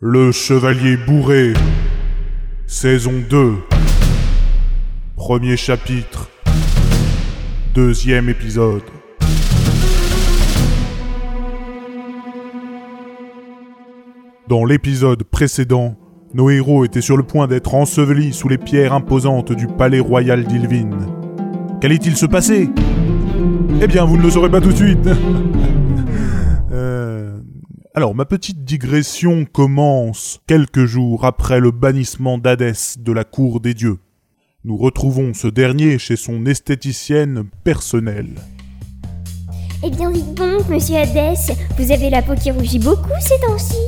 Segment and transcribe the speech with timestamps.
[0.00, 1.54] Le Chevalier Bourré,
[2.68, 3.54] saison 2,
[5.16, 6.30] premier chapitre,
[7.74, 8.84] deuxième épisode.
[14.46, 15.96] Dans l'épisode précédent,
[16.32, 20.44] nos héros étaient sur le point d'être ensevelis sous les pierres imposantes du palais royal
[20.44, 20.90] d'Ilvin.
[21.80, 22.70] Qu'allait-il se passer?
[23.82, 25.08] Eh bien, vous ne le saurez pas tout de suite.
[26.70, 27.27] Euh,
[27.94, 33.72] Alors, ma petite digression commence quelques jours après le bannissement d'Hadès de la cour des
[33.72, 33.98] dieux.
[34.64, 38.34] Nous retrouvons ce dernier chez son esthéticienne personnelle.
[39.82, 43.78] Eh bien, dites donc, monsieur Hadès, vous avez la peau qui rougit beaucoup ces temps-ci.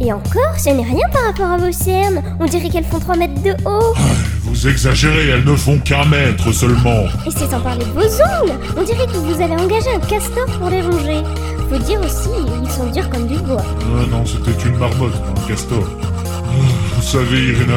[0.00, 2.22] Et encore, ce n'est rien par rapport à vos cernes.
[2.40, 3.94] On dirait qu'elles font 3 mètres de haut.
[4.40, 7.04] Vous exagérez, elles ne font qu'un mètre seulement.
[7.26, 8.58] Et c'est sans parler de vos ongles.
[8.76, 11.22] On dirait que vous allez engager un castor pour les ronger.
[11.70, 12.28] Faut dire aussi,
[12.62, 13.62] ils sont durs comme du bois.
[13.80, 15.82] Ah non, c'était une marmotte, un castor.
[16.02, 16.50] Ah,
[16.96, 17.74] Vous savez, Irina,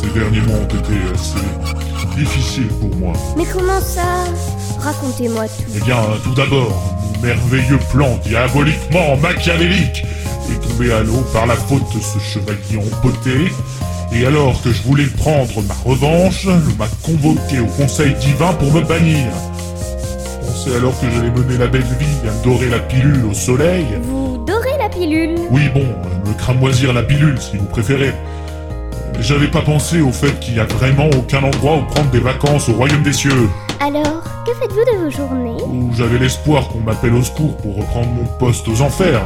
[0.00, 3.12] ces derniers mois ont été assez difficiles pour moi.
[3.36, 4.24] Mais comment ça?
[4.80, 5.64] Racontez-moi tout.
[5.76, 6.72] Eh bien, tout d'abord,
[7.14, 10.04] mon merveilleux plan diaboliquement machiavélique
[10.50, 13.52] est tombé à l'eau par la faute de ce chevalier empoté.
[14.12, 18.72] Et alors que je voulais prendre ma revanche, il m'a convoqué au conseil divin pour
[18.72, 19.26] me bannir.
[20.62, 23.86] Pensais alors que j'allais mener la belle vie à me dorer la pilule au soleil.
[24.02, 28.12] Vous dorez la pilule Oui, bon, euh, me cramoisir la pilule si vous préférez.
[29.20, 32.68] J'avais pas pensé au fait qu'il y a vraiment aucun endroit où prendre des vacances
[32.68, 33.48] au royaume des cieux.
[33.80, 35.62] Alors, que faites-vous de vos journées?
[35.66, 39.22] Où j'avais l'espoir qu'on m'appelle au secours pour reprendre mon poste aux enfers.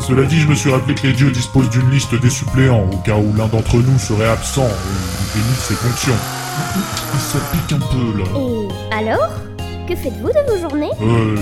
[0.00, 2.96] Cela dit, je me suis rappelé que les dieux disposent d'une liste des suppléants au
[2.96, 6.16] cas où l'un d'entre nous serait absent et dénie ses fonctions.
[7.18, 8.24] Ça pique un peu là.
[8.36, 9.30] Et alors?
[9.92, 11.36] Que faites-vous de vos journées Euh.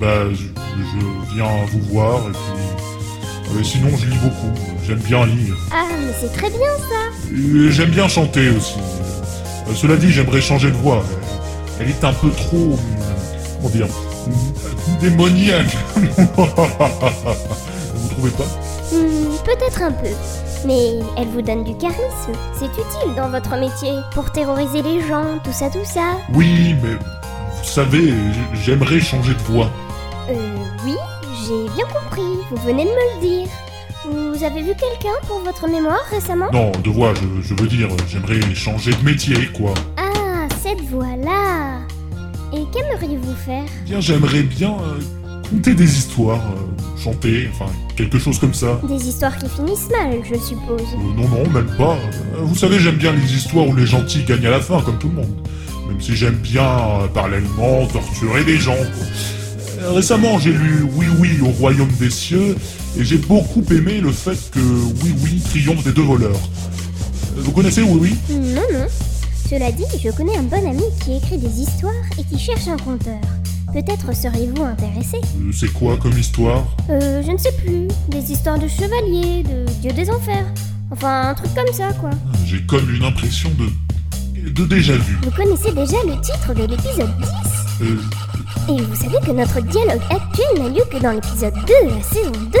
[0.00, 3.58] Bah, je, je viens vous voir et puis.
[3.58, 4.52] euh, sinon, je lis beaucoup.
[4.86, 5.56] J'aime bien lire.
[5.72, 8.78] Ah, mais c'est très bien ça Et J'aime bien chanter aussi.
[8.78, 11.02] Euh, cela dit, j'aimerais changer de voix.
[11.80, 12.74] Elle est un peu trop.
[12.74, 12.76] euh,
[13.56, 16.26] Comment dire euh, Démoniaque Vous
[18.10, 18.44] trouvez pas?
[18.92, 20.08] Hmm, peut-être un peu.
[20.66, 22.32] Mais elle vous donne du charisme.
[22.58, 23.90] C'est utile dans votre métier.
[24.14, 26.12] Pour terroriser les gens, tout ça, tout ça.
[26.32, 26.90] Oui, mais.
[27.74, 28.14] Vous savez,
[28.64, 29.68] j'aimerais changer de voix.
[30.30, 30.34] Euh,
[30.84, 30.94] oui,
[31.44, 32.22] j'ai bien compris.
[32.48, 33.48] Vous venez de me le dire.
[34.04, 36.52] Vous avez vu quelqu'un pour votre mémoire récemment?
[36.52, 39.74] Non, de voix, je, je veux dire, j'aimerais changer de métier, quoi.
[39.96, 41.80] Ah, cette voix-là.
[42.52, 43.64] Et qu'aimeriez-vous faire?
[43.86, 48.78] Bien, j'aimerais bien euh, conter des histoires, euh, chanter, enfin, quelque chose comme ça.
[48.84, 50.80] Des histoires qui finissent mal, je suppose.
[50.80, 51.96] Euh, non, non, même pas.
[52.38, 55.08] Vous savez, j'aime bien les histoires où les gentils gagnent à la fin, comme tout
[55.08, 55.48] le monde.
[55.94, 58.74] Même si j'aime bien, parallèlement, torturer des gens.
[59.80, 62.56] Euh, Récemment, j'ai lu Oui Oui au royaume des cieux,
[62.98, 66.32] et j'ai beaucoup aimé le fait que Oui Oui triomphe des deux voleurs.
[67.36, 68.36] Euh, Vous connaissez Oui Oui?
[68.40, 68.86] Non, non.
[69.48, 72.76] Cela dit, je connais un bon ami qui écrit des histoires et qui cherche un
[72.78, 73.20] conteur.
[73.72, 76.64] Peut-être seriez-vous intéressé Euh, C'est quoi comme histoire?
[76.90, 77.86] Euh, je ne sais plus.
[78.08, 80.46] Des histoires de chevaliers, de dieux des enfers.
[80.90, 82.10] Enfin, un truc comme ça, quoi.
[82.46, 83.66] J'ai comme une impression de...
[84.50, 85.18] de déjà vu.
[85.22, 87.26] Vous connaissez déjà le titre de l'épisode 10
[87.82, 87.96] Euh,
[88.68, 91.60] Et vous savez que notre dialogue actuel n'a lieu que dans l'épisode 2
[91.90, 92.58] de la saison 2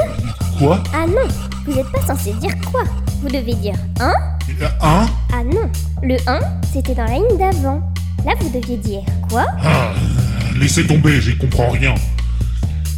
[0.58, 0.82] quoi?
[0.94, 1.28] Ah non,
[1.66, 2.82] vous n'êtes pas censé dire quoi?
[3.22, 5.70] Vous devez dire 1 Euh, Hein Ah non,
[6.02, 6.40] le 1,
[6.72, 7.80] c'était dans la ligne d'avant.
[8.24, 9.46] Là, vous deviez dire quoi?
[9.62, 9.92] Ah,
[10.58, 11.94] laissez tomber, j'y comprends rien.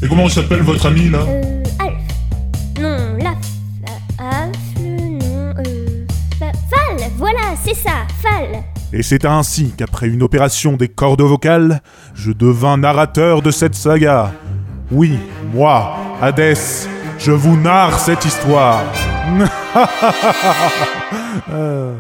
[0.02, 1.18] Et comment s'appelle votre ami, là?
[1.26, 2.80] Euh, Alf.
[2.80, 3.36] Non, Laf.
[3.88, 6.06] Euh, Alf, non, euh...
[6.38, 8.62] Fa- Fal, voilà, c'est ça, Fal.
[8.92, 11.82] Et c'est ainsi qu'après une opération des cordes vocales,
[12.14, 14.32] je devins narrateur de cette saga.
[14.90, 15.18] Oui,
[15.52, 16.86] moi, Hadès,
[17.18, 18.82] je vous narre cette histoire.
[21.50, 21.94] Euh,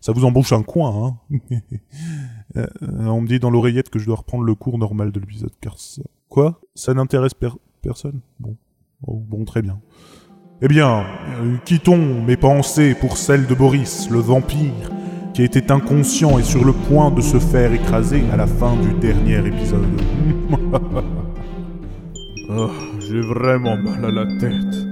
[0.00, 1.38] Ça vous embauche un coin, hein
[2.56, 5.50] Euh, On me dit dans l'oreillette que je dois reprendre le cours normal de l'épisode,
[5.60, 6.02] car ça...
[6.28, 6.60] Quoi?
[6.74, 7.50] Ça n'intéresse per-
[7.82, 8.20] personne?
[8.38, 8.56] Bon.
[9.06, 9.78] Oh, bon, très bien.
[10.62, 11.04] Eh bien,
[11.40, 14.90] euh, quittons mes pensées pour celles de Boris, le vampire,
[15.36, 18.94] qui était inconscient et sur le point de se faire écraser à la fin du
[18.94, 19.84] dernier épisode.
[22.48, 24.86] Ah, j'ai vraiment mal à la tête.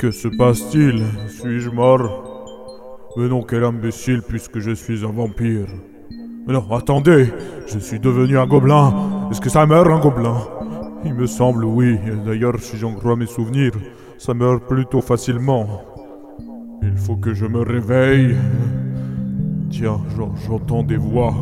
[0.00, 1.00] Que se passe-t-il?
[1.28, 3.08] Suis-je mort?
[3.16, 5.68] Mais non, quel imbécile puisque je suis un vampire.
[6.44, 7.32] Mais non, attendez
[7.68, 9.28] Je suis devenu un gobelin.
[9.30, 10.38] Est-ce que ça meurt un gobelin?
[11.04, 12.00] Il me semble oui.
[12.24, 13.74] D'ailleurs, si j'en crois mes souvenirs,
[14.18, 15.82] ça meurt plutôt facilement.
[16.82, 18.34] Il faut que je me réveille.
[19.78, 21.34] Tiens, j'en- j'entends des voix.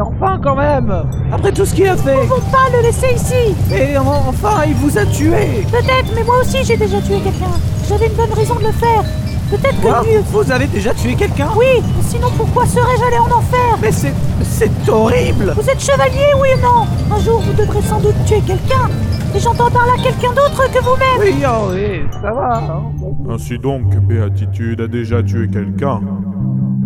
[0.00, 0.90] enfin quand même
[1.30, 4.74] Après tout ce qu'il a fait Faut pas le laisser ici Et en- enfin, il
[4.74, 7.52] vous a tué Peut-être, mais moi aussi j'ai déjà tué quelqu'un.
[7.88, 9.02] J'avais une bonne raison de le faire.
[9.50, 10.16] Peut-être Quoi que lui...
[10.32, 14.14] Vous avez déjà tué quelqu'un Oui, sinon pourquoi serais-je allé en enfer Mais c'est...
[14.42, 18.40] c'est horrible Vous êtes chevalier, oui ou non Un jour, vous devrez sans doute tuer
[18.46, 18.88] quelqu'un.
[19.34, 21.20] Et j'entends par là quelqu'un d'autre que vous-même.
[21.20, 22.82] Oui, oh, oui, ça va, hein.
[23.30, 26.00] Ainsi donc, Béatitude a déjà tué quelqu'un.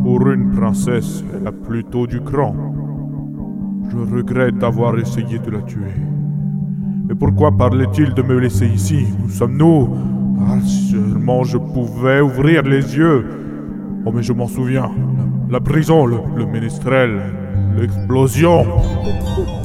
[0.05, 2.55] Pour une princesse, elle a plutôt du cran.
[3.89, 5.97] Je regrette d'avoir essayé de la tuer.
[7.09, 9.07] Mais pourquoi parlait-il de me laisser ici?
[9.25, 9.89] Où sommes-nous?
[10.47, 13.25] Ah, seulement je pouvais ouvrir les yeux.
[14.05, 14.91] Oh, mais je m'en souviens.
[15.49, 17.23] La, la prison, le, le ménestrel,
[17.75, 18.67] l'explosion.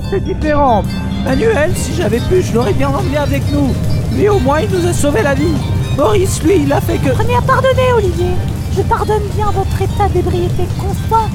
[0.10, 0.84] C'est différent.
[1.26, 3.74] Manuel, si j'avais pu, je l'aurais bien emmené avec nous.
[4.18, 5.58] Lui, au moins, il nous a sauvé la vie.
[5.98, 7.14] Boris, lui, il a fait que...
[7.14, 8.32] Prenez à pardonner, Olivier.
[8.76, 11.30] Je pardonne bien votre état d'ébriété constant.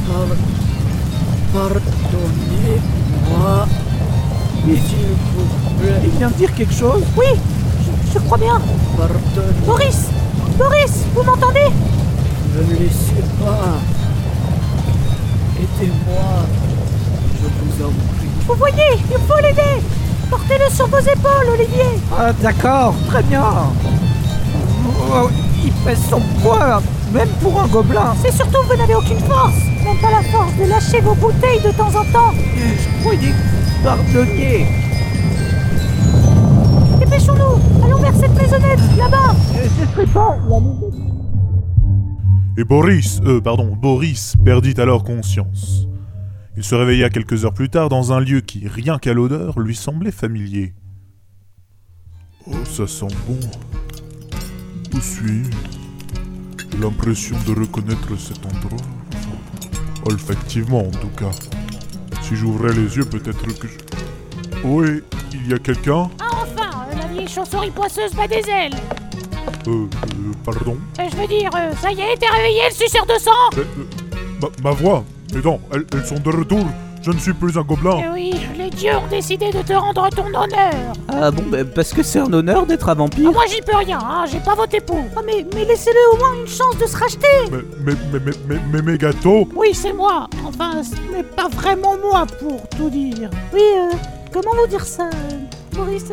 [1.53, 1.89] Pardonnez-moi.
[4.67, 5.47] Il vous
[5.79, 6.01] plaît.
[6.05, 7.03] Il vient de dire quelque chose?
[7.17, 7.27] Oui,
[7.85, 8.61] je, je crois bien.
[8.97, 9.55] Pardonne.
[9.67, 10.09] Boris
[10.57, 11.71] Boris, vous m'entendez?
[12.55, 13.79] Ne me laissez pas.
[15.59, 16.29] Aidez-moi.
[17.41, 18.31] Je vous en prie.
[18.47, 19.83] Vous voyez, il faut l'aider.
[20.31, 22.01] Portez-le sur vos épaules, Olivier.
[22.17, 23.45] Ah, d'accord, très bien.
[25.13, 25.29] Oh,
[25.63, 26.83] il pèse son poids,
[27.15, 28.13] même pour un gobelin.
[28.21, 29.55] C'est surtout que vous n'avez aucune force.
[29.85, 32.35] Même pas la force de lâcher vos bouteilles de temps en temps.
[32.57, 34.67] Je croyais que pardonnier.
[36.99, 37.85] Dépêchons-nous.
[37.85, 39.37] Allons vers cette maisonnette, là-bas.
[39.79, 40.59] Ce serait pas la
[42.61, 45.87] Et Boris, euh, pardon, Boris perdit alors conscience.
[46.57, 49.77] Il se réveilla quelques heures plus tard dans un lieu qui, rien qu'à l'odeur, lui
[49.77, 50.75] semblait familier.
[52.49, 53.39] Oh, ça sent bon.
[54.95, 55.84] Où suis-je?
[56.81, 58.79] L'impression de reconnaître cet endroit.
[60.07, 61.31] Olfactivement, en tout cas.
[62.23, 63.75] Si j'ouvrais les yeux, peut-être que je...
[64.65, 68.75] Oui, il y a quelqu'un Ah, enfin, euh, la vieille chauve-souris poisseuse bat des ailes.
[69.67, 69.87] Euh, euh,
[70.45, 73.31] pardon Euh, je veux dire, euh, ça y est, t'es réveillé, le suceur de sang
[74.41, 75.05] ma, ma voix
[75.35, 76.67] Mais non, elles, elles sont de retour.
[77.05, 77.99] Je ne suis plus un gobelin.
[78.03, 80.73] Eh oui, les dieux ont décidé de te rendre ton honneur.
[81.09, 83.31] Ah bon, bah, parce que c'est un honneur d'être un Ah, vampire.
[83.31, 85.05] moi, j'y peux rien, hein, j'ai pas voté pour.
[85.15, 87.27] Ah, mais, mais laissez-le au moins une chance de se racheter.
[87.53, 90.29] Mais, mais, mais, mais, mais, mais mes gâteaux Oui, c'est moi.
[90.47, 93.29] Enfin, ce n'est pas vraiment moi, pour tout dire.
[93.53, 93.95] Oui, euh,
[94.33, 96.07] comment vous dire ça, euh, Maurice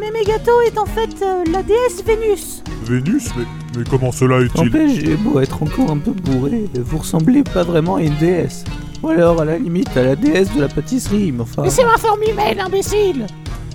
[0.00, 2.64] Mémégato est en fait euh, la déesse Vénus.
[2.82, 3.28] Vénus?
[3.36, 3.44] Mais,
[3.76, 4.64] mais comment cela est-il?
[4.64, 8.64] N'empêche, j'ai beau être encore un peu bourré, vous ressemblez pas vraiment à une déesse.
[9.02, 11.62] Ou alors, à la limite, à la déesse de la pâtisserie, mais enfin...
[11.62, 13.26] Mais c'est ma forme humaine, imbécile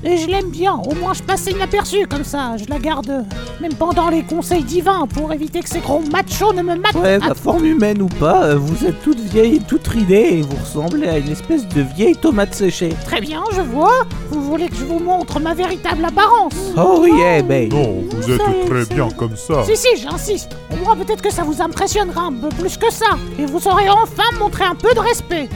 [0.05, 3.25] Et je l'aime bien, au moins je passe inaperçu comme ça, je la garde
[3.61, 6.99] même pendant les conseils divins pour éviter que ces gros machos ne me matent.
[6.99, 10.41] Ouais, Ah, bah, forme humaine ou pas, euh, vous êtes toute vieille, toute ridée, et
[10.41, 12.93] vous ressemblez à une espèce de vieille tomate séchée.
[13.05, 14.03] Très bien, je vois.
[14.29, 16.53] Vous voulez que je vous montre ma véritable apparence?
[16.75, 17.69] Oh oui, eh ben...
[17.69, 19.63] Non, vous êtes très bien comme ça.
[19.63, 20.51] Si, si, j'insiste.
[20.73, 23.17] Au moins, peut-être que ça vous impressionnera un peu plus que ça.
[23.39, 25.47] Et vous saurez enfin montrer un peu de respect.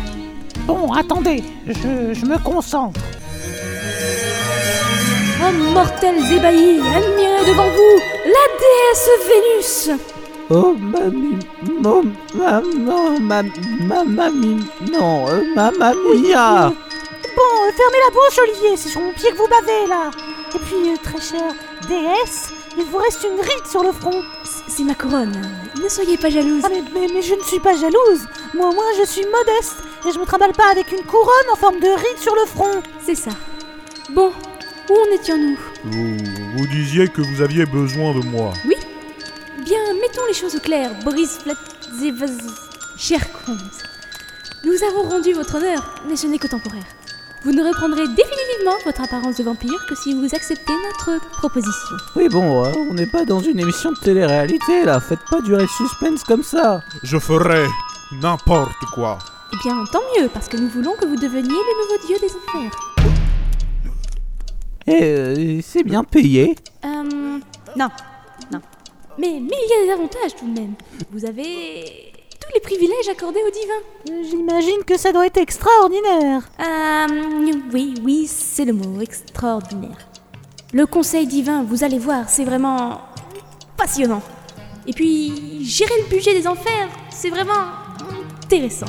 [0.65, 2.99] Bon, attendez, je, je me concentre.
[5.39, 9.89] Oh, mortels ébahis, admirez devant vous la déesse Vénus
[10.49, 11.37] Oh, mamie...
[11.81, 12.01] Non,
[12.33, 13.19] maman...
[13.19, 13.43] Ma...
[13.43, 14.03] Ma...
[14.03, 14.65] Mamie...
[14.91, 19.37] Non, euh, mamma mia Bon, euh, fermez la bouche, Olivier, c'est sur mon pied que
[19.37, 20.09] vous bavez, là.
[20.55, 21.53] Et puis, euh, très chère
[21.87, 24.23] déesse, il vous reste une ride sur le front.
[24.67, 25.39] C'est ma couronne,
[25.83, 26.63] ne soyez pas jalouse.
[26.65, 28.25] Ah, mais, mais, mais je ne suis pas jalouse.
[28.55, 29.75] Moi, au moins, je suis modeste.
[30.07, 32.81] Et je me trimballe pas avec une couronne en forme de ride sur le front.
[33.05, 33.31] C'est ça.
[34.09, 34.31] Bon,
[34.89, 35.57] où en étions-nous?
[35.83, 36.17] Vous,
[36.55, 38.53] vous disiez que vous aviez besoin de moi.
[38.65, 42.37] Bien, mettons les choses au clair, Boris Vlatzevaz.
[42.97, 43.57] Cher comte,
[44.63, 46.83] nous avons rendu votre honneur, mais ce n'est que temporaire.
[47.43, 51.95] Vous ne reprendrez définitivement votre apparence de vampire que si vous acceptez notre proposition.
[52.15, 55.61] Oui, bon, euh, on n'est pas dans une émission de télé-réalité, là, faites pas durer
[55.63, 57.65] le suspense comme ça Je ferai
[58.21, 59.19] n'importe quoi.
[59.53, 62.33] Eh bien, tant mieux, parce que nous voulons que vous deveniez le nouveau dieu des
[62.35, 62.96] enfers.
[64.87, 67.39] Et euh, c'est bien payé Euh.
[67.75, 67.89] Non,
[68.51, 68.59] non.
[69.19, 70.73] Mais, mais il y a des avantages tout de même.
[71.11, 74.17] Vous avez tous les privilèges accordés aux divins.
[74.17, 76.47] Euh, J'imagine que ça doit être extraordinaire.
[76.59, 79.97] Euh, oui, oui, c'est le mot, extraordinaire.
[80.73, 83.01] Le conseil divin, vous allez voir, c'est vraiment
[83.75, 84.21] passionnant.
[84.85, 87.71] Et puis, gérer le budget des enfers, c'est vraiment
[88.43, 88.85] intéressant.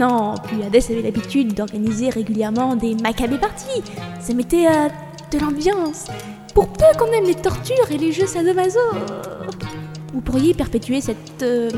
[0.00, 3.82] Non, puis Hadès avait l'habitude d'organiser régulièrement des macabées parties.
[4.18, 4.88] Ça mettait euh,
[5.30, 6.06] de l'ambiance.
[6.54, 8.80] Pour peu qu'on aime les tortures et les jeux sadomaso,
[10.14, 11.68] vous pourriez perpétuer cette euh,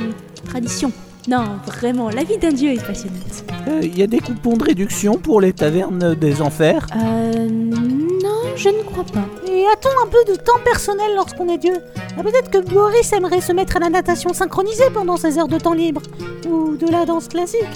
[0.44, 0.92] tradition.
[1.26, 3.44] Non, vraiment, la vie d'un dieu est passionnante.
[3.82, 6.86] Il y a des coupons de réduction pour les tavernes des enfers?
[6.96, 7.48] Euh.
[7.48, 9.26] Non, je ne crois pas.
[9.50, 11.74] Et a-t-on un peu de temps personnel lorsqu'on est dieu?
[12.16, 15.58] Ah, Peut-être que Boris aimerait se mettre à la natation synchronisée pendant ses heures de
[15.58, 16.02] temps libre.
[16.48, 17.66] Ou de la danse classique.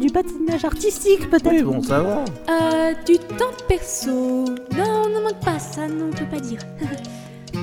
[0.00, 1.50] Du patinage artistique, peut-être.
[1.50, 2.24] Oui, bon, ça va.
[2.50, 4.44] Euh, du temps perso.
[4.76, 6.60] Non, on ne manque pas, ça, non, on peut pas dire.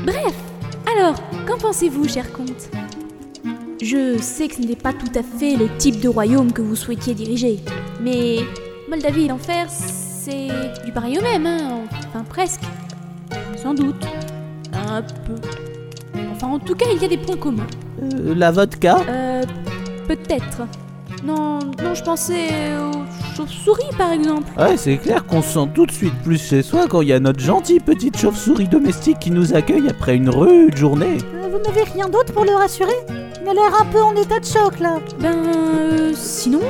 [0.05, 0.35] Bref,
[0.93, 1.15] alors,
[1.47, 2.69] qu'en pensez-vous, cher comte?
[3.81, 6.75] Je sais que ce n'est pas tout à fait le type de royaume que vous
[6.75, 7.59] souhaitiez diriger,
[8.01, 8.39] mais
[8.89, 10.47] Moldavie et l'enfer, c'est
[10.85, 12.61] du pareil au même, hein Enfin, presque.
[13.55, 14.05] Sans doute.
[14.73, 15.35] Un peu.
[16.31, 17.67] Enfin, en tout cas, il y a des points communs.
[18.01, 18.97] Euh, la vodka?
[19.07, 19.43] Euh,
[20.07, 20.61] peut-être.
[21.25, 24.44] Non, non, je pensais aux chauves-souris, par exemple.
[24.60, 27.13] Ouais, c'est clair qu'on se sent tout de suite plus chez soi quand il y
[27.13, 31.17] a notre gentille petite chauve-souris domestique qui nous accueille après une rude journée.
[31.34, 32.94] Euh, Vous n'avez rien d'autre pour le rassurer?
[33.41, 35.00] Il a l'air un peu en état de choc, là.
[35.20, 36.62] Ben, euh, sinon,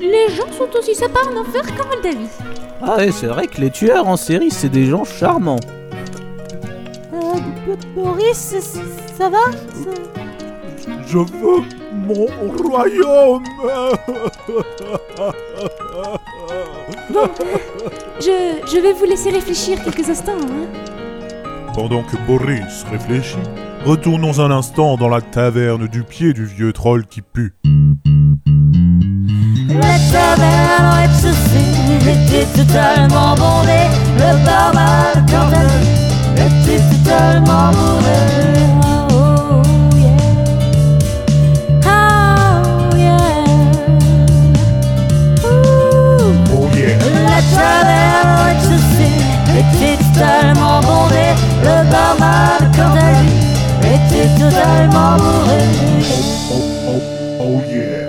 [0.00, 2.28] les gens sont aussi sympas en enfer qu'en Moldavie.
[2.82, 5.60] Ah ouais, c'est vrai que les tueurs en série, c'est des gens charmants.
[7.14, 8.54] Euh, Boris,
[9.18, 9.38] ça va?
[9.74, 10.19] Ça-
[11.12, 12.26] Je veux mon
[12.56, 13.42] royaume
[18.20, 20.38] Je, je vais vous laisser réfléchir quelques instants.
[20.40, 20.68] Hein.
[21.74, 23.38] Pendant que Boris réfléchit,
[23.84, 27.54] retournons un instant dans la taverne du pied du vieux troll qui pue.
[29.68, 33.88] La taverne rez-de-chaussée était totalement bondée.
[34.16, 35.26] Le barman,
[36.36, 38.69] était totalement bourré.
[49.60, 50.80] Était totalement.
[51.62, 53.36] Le barman, quant à lui,
[53.84, 55.62] était totalement bourré.
[56.50, 57.00] Oh, oh,
[57.40, 58.08] oh yeah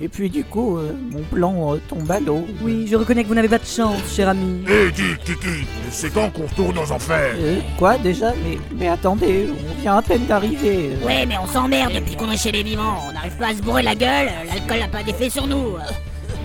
[0.00, 2.44] Et puis du coup, euh, mon plan euh, tombe à l'eau.
[2.62, 4.64] Oui, je reconnais que vous n'avez pas de chance, cher ami.
[4.68, 7.34] Hé, dis, Kiki, c'est quand qu'on retourne aux enfers?
[7.38, 8.32] Euh, quoi déjà?
[8.44, 10.90] Mais, mais attendez, on vient à peine d'arriver.
[11.00, 11.06] euh.
[11.06, 12.98] Ouais, mais on s'emmerde depuis qu'on est chez les vivants.
[13.08, 15.76] On n'arrive pas à se bourrer la gueule, l'alcool n'a pas d'effet sur nous.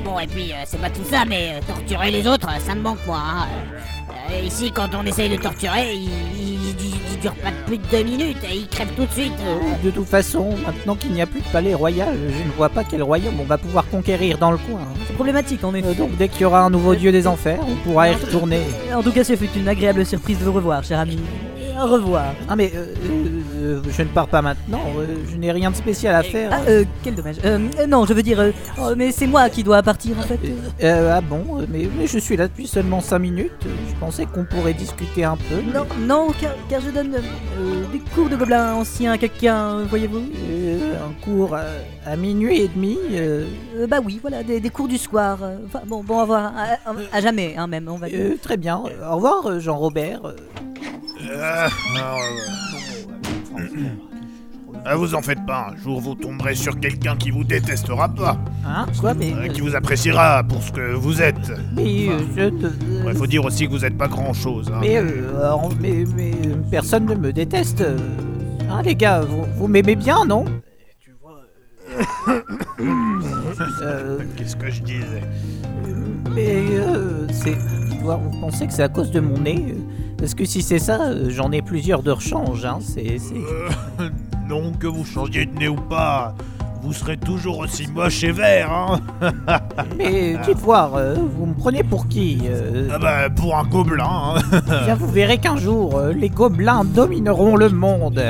[0.04, 2.82] Bon, et puis, euh, c'est pas tout ça, mais euh, torturer les autres, ça me
[2.82, 3.20] manque, moi.
[3.22, 3.48] hein.
[4.32, 7.86] Euh, ici, quand on essaye de torturer, il, il- il- il dure pas plus de
[7.92, 9.34] deux minutes, et il crève tout de suite.
[9.42, 12.70] Euh, De toute façon, maintenant qu'il n'y a plus de palais royal, je ne vois
[12.70, 14.82] pas quel royaume on va pouvoir conquérir dans le coin.
[15.08, 15.88] C'est problématique, en effet.
[15.90, 18.62] Euh, donc dès qu'il y aura un nouveau dieu des enfers, on pourra y retourner.
[18.96, 21.18] En tout cas, ce fut une agréable surprise de vous revoir, cher ami.
[21.82, 22.34] Au revoir.
[22.50, 22.94] Ah mais euh,
[23.56, 26.50] euh, je ne pars pas maintenant, euh, je n'ai rien de spécial à faire.
[26.54, 27.38] Ah, euh, quel dommage.
[27.46, 30.24] Euh, euh, non, je veux dire, euh, oh, mais c'est moi qui dois partir, en
[30.24, 30.40] fait.
[30.84, 33.96] Euh, ah bon, euh, mais, mais je suis là depuis seulement 5 minutes, euh, je
[34.00, 35.62] pensais qu'on pourrait discuter un peu.
[35.74, 39.86] Non, non, car, car je donne euh, des cours de gobelins anciens à quelqu'un, euh,
[39.90, 40.20] voyez-vous.
[40.20, 41.64] Euh, un cours à,
[42.06, 42.98] à minuit et demi.
[43.14, 43.46] euh,
[43.78, 45.40] Euh, bah oui, voilà, des, des cours du soir.
[45.44, 46.52] euh, Enfin, bon, bon, au revoir.
[46.58, 48.20] À, à- à jamais, hein, même, on va dire.
[48.20, 48.78] euh, très bien.
[49.10, 50.22] Au revoir euh, Jean-Robert.
[50.26, 50.36] Euh,
[54.86, 58.38] Ah, vous en faites pas, un jour vous tomberez sur quelqu'un qui vous détestera pas,
[58.66, 61.52] Hein Quoi mais, euh, qui vous appréciera pour ce que vous êtes.
[61.76, 64.72] mais euh, je Il faut dire aussi que vous êtes pas grand chose.
[64.74, 64.80] Hein.
[64.82, 65.04] Mais, euh,
[65.82, 67.82] mais, mais, euh, personne ne me déteste.
[67.82, 67.98] euh.
[68.70, 70.46] Hein, les gars, vous, vous m'aimez bien, non?
[73.82, 75.22] Euh, Qu'est-ce que je disais?
[76.34, 77.58] Mais euh, c'est.
[78.02, 79.76] Vous pensez que c'est à cause de mon nez euh,
[80.20, 81.00] Parce que si c'est ça,
[81.30, 82.66] j'en ai plusieurs de rechange.
[82.66, 83.18] Hein, c'est.
[84.00, 84.10] Euh,
[84.48, 86.34] Non, que vous changiez de nez ou pas,
[86.82, 89.00] vous serez toujours aussi moche et vert, hein
[89.98, 94.36] Mais dites voir, euh, vous me prenez pour qui euh, Ah bah, pour un gobelin,
[94.36, 98.22] hein Bien, vous verrez qu'un jour, euh, les gobelins domineront le monde.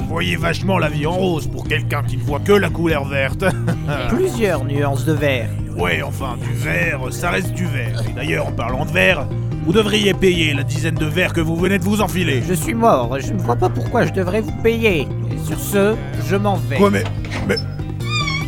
[0.00, 3.04] Vous voyez vachement la vie en rose pour quelqu'un qui ne voit que la couleur
[3.04, 3.44] verte.
[4.08, 5.50] Plusieurs nuances de vert.
[5.76, 8.02] Ouais, enfin, du vert, ça reste du vert.
[8.08, 9.26] Et d'ailleurs, en parlant de vert,
[9.68, 12.42] vous devriez payer la dizaine de verres que vous venez de vous enfiler.
[12.48, 15.02] Je suis mort, je ne vois pas pourquoi je devrais vous payer.
[15.30, 15.94] Et sur ce,
[16.26, 16.78] je m'en vais.
[16.78, 17.04] Quoi, mais...
[17.46, 17.56] mais...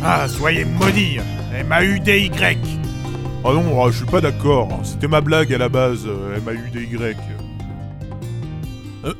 [0.03, 1.19] Ah, soyez maudits
[1.53, 2.31] M-A-U-D-Y
[3.45, 4.67] Ah non, ah, je suis pas d'accord.
[4.81, 7.15] C'était ma blague à la base, euh, M-A-U-D-Y.
[9.05, 9.13] Euh,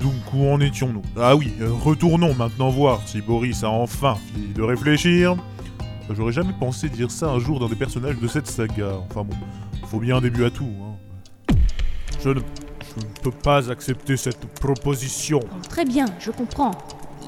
[0.00, 1.02] Donc, où en étions-nous?
[1.20, 5.34] Ah oui, euh, retournons maintenant voir si Boris a enfin fini de réfléchir.
[6.10, 8.92] J'aurais jamais pensé dire ça un jour d'un des personnages de cette saga.
[9.10, 9.34] Enfin bon,
[9.88, 10.70] faut bien un début à tout.
[10.80, 10.93] Hein.
[12.24, 15.40] Je ne, je ne peux pas accepter cette proposition.
[15.68, 16.70] Très bien, je comprends.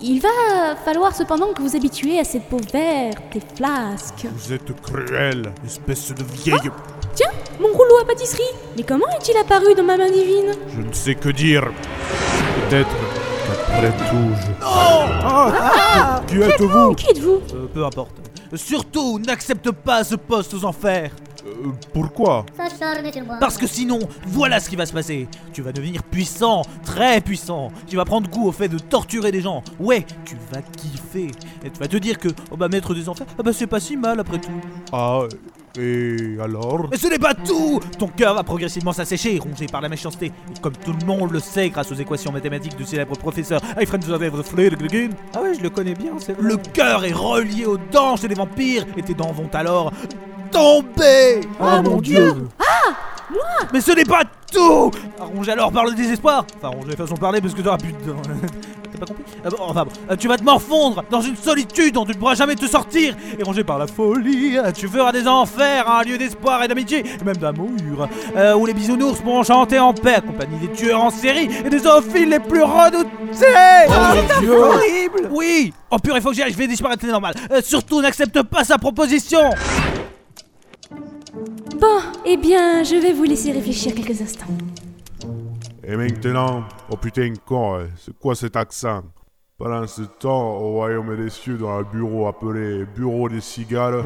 [0.02, 4.26] Il va falloir cependant que vous habituez à cette peau verte et flasque.
[4.34, 6.70] Vous êtes cruel, espèce de vieille...
[7.14, 7.28] Tiens,
[7.60, 8.42] mon rouleau à pâtisserie
[8.76, 10.52] Mais comment est-il apparu dans ma main divine?
[10.74, 11.64] Je ne sais que dire.
[12.70, 12.88] Peut-être
[13.68, 14.52] Après tout, je...
[14.62, 17.40] Ah, Qui êtes-vous Qui êtes-vous?
[17.54, 18.12] Euh, peu importe.
[18.54, 21.10] Surtout, n'accepte pas ce poste aux enfers.
[21.46, 22.44] Euh, Pourquoi
[23.40, 25.28] Parce que sinon, voilà ce qui va se passer.
[25.52, 27.70] Tu vas devenir puissant, très puissant.
[27.86, 29.62] Tu vas prendre goût au fait de torturer des gens.
[29.78, 31.30] Ouais, tu vas kiffer.
[31.64, 33.80] Et tu vas te dire que, oh bah, mettre des enfers, ah bah, c'est pas
[33.80, 34.50] si mal après tout.
[34.92, 35.20] Ah,
[35.78, 39.88] et alors Mais ce n'est pas tout Ton cœur va progressivement s'assécher, rongé par la
[39.90, 40.26] méchanceté.
[40.26, 44.00] Et comme tout le monde le sait grâce aux équations mathématiques du célèbre professeur Eifren
[44.00, 46.42] Fleurgren, Ah ouais, je le connais bien, c'est vrai.
[46.42, 49.92] le cœur est relié aux dents chez les vampires et tes dents vont alors
[50.56, 51.40] tomber.
[51.60, 52.34] Ah mon dieu.
[53.72, 54.22] Mais ce n'est pas
[54.52, 54.90] tout.
[55.20, 57.96] Arrongé alors par le désespoir Enfin, arrongé façon de parler parce que t'auras plus de.
[58.92, 62.06] T'as pas compris Ah Enfin bon, euh, tu vas te morfondre dans une solitude dont
[62.06, 63.14] tu ne pourras jamais te sortir.
[63.38, 67.00] Et rongé par la folie, euh, tu feras des enfers un lieu d'espoir et d'amitié,
[67.00, 71.10] et même d'amour euh, Où les bisounours pourront chanter en paix accompagnés des tueurs en
[71.10, 73.10] série et des zoophiles les plus redoutés.
[73.32, 75.28] C'est horrible.
[75.30, 75.75] Oui.
[75.90, 77.34] Oh purée, faut que j'y aille, je vais disparaître, c'est normal.
[77.50, 79.50] Euh, Surtout, n'accepte pas sa proposition
[81.78, 84.46] Bon, eh bien, je vais vous laisser réfléchir quelques instants.
[85.84, 89.02] Et maintenant, oh putain, con, euh, c'est quoi cet accent?
[89.58, 94.02] Pendant ce temps, au royaume des cieux, dans un bureau appelé Bureau des cigales,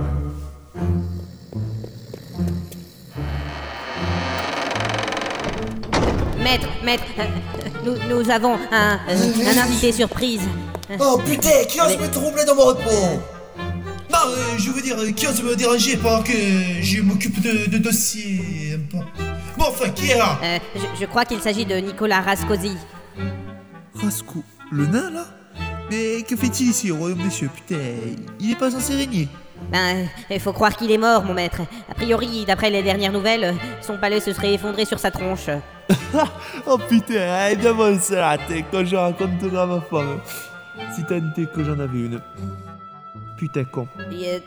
[6.38, 7.68] Maître, maître, euh, euh,
[8.08, 10.40] nous, nous avons un, euh, un invité surprise.
[10.98, 13.20] Oh putain, qui ose Mais- me troubler dans mon repos?
[14.10, 17.70] Non, euh, je veux dire, euh, qui ose me déranger pendant que je m'occupe de,
[17.70, 19.04] de dossiers un peu.
[19.56, 22.76] Bon, enfin, qui est là Euh, je, je crois qu'il s'agit de Nicolas Rascosi.
[23.94, 25.24] Rascou, le nain là?
[25.90, 27.50] Mais que fait-il ici au royaume des cieux?
[27.54, 27.82] Putain,
[28.40, 29.28] il est pas censé régner.
[29.70, 31.60] Ben, il faut croire qu'il est mort, mon maître.
[31.90, 33.52] A priori, d'après les dernières nouvelles, euh,
[33.82, 35.48] son palais se serait effondré sur sa tronche.
[36.66, 40.20] Oh putain, elle est bien bonne celle-là, t'es, quand je raconterai à ma femme.
[40.94, 41.20] Si tant
[41.54, 42.20] que j'en avais une
[43.40, 43.88] putain con.
[43.98, 44.38] Euh,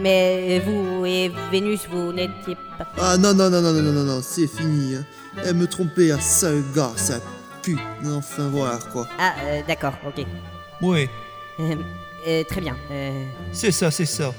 [0.00, 2.86] mais, vous et Vénus, vous n'étiez pas.
[2.96, 4.94] Ah non, non, non, non, non, non, non, c'est fini.
[4.94, 5.04] Hein.
[5.44, 7.18] Elle me trompait, un sale gars, ça
[7.62, 7.76] pue.
[8.06, 9.08] Enfin voilà quoi.
[9.18, 10.24] Ah, euh, d'accord, ok.
[10.80, 11.08] Oui.
[11.58, 12.76] Euh, très bien.
[13.50, 14.32] C'est ça, c'est ça.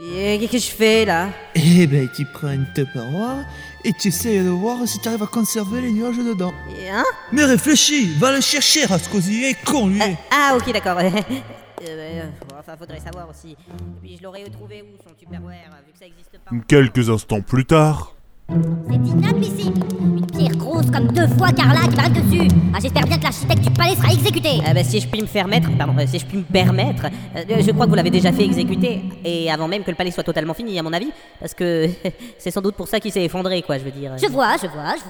[0.00, 1.28] Qu'est-ce que je fais là?
[1.54, 3.44] Eh ben, tu prends une tupperware
[3.84, 6.52] et tu essayes de voir si tu arrives à conserver les nuages dedans.
[6.90, 7.04] Hein?
[7.32, 10.00] Mais réfléchis, va le chercher, Rascosi, et con lui.
[10.02, 10.98] Ah, ah ok, d'accord.
[11.88, 13.50] Euh, euh, enfin, faudrait savoir aussi.
[13.52, 13.56] Et
[14.00, 16.50] puis, je l'aurais trouvé où son Tupperware, vu que ça existe pas.
[16.68, 18.14] quelques instants plus tard,
[18.48, 23.16] C'est inadmissible Une pierre grosse comme deux fois Carla qui m'arrête dessus Ah j'espère bien
[23.16, 25.94] que l'architecte du palais sera exécuté Ah bah, si je puis me faire mettre, pardon,
[25.98, 29.02] euh, si je puis me permettre, euh, je crois que vous l'avez déjà fait exécuter,
[29.24, 31.88] et avant même que le palais soit totalement fini, à mon avis, parce que
[32.38, 34.18] c'est sans doute pour ça qu'il s'est effondré, quoi, je veux dire.
[34.18, 35.02] Je vois, je vois, je-